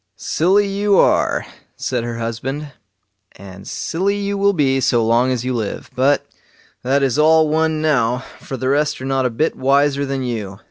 [0.15, 1.45] "Silly you are",
[1.77, 2.71] said her husband,
[3.33, 6.25] "and silly you will be so long as you live; but
[6.81, 10.59] that is all one now, for the rest are not a bit wiser than you.